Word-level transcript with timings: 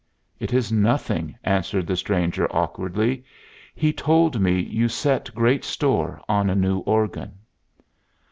"It 0.39 0.51
is 0.51 0.71
nothing," 0.71 1.35
answered 1.43 1.85
the 1.85 1.95
stranger, 1.95 2.47
awkwardly. 2.51 3.23
"He 3.75 3.93
told 3.93 4.39
me 4.41 4.59
you 4.59 4.87
set 4.87 5.29
great 5.35 5.63
store 5.63 6.19
on 6.27 6.49
a 6.49 6.55
new 6.55 6.79
organ." 6.79 7.33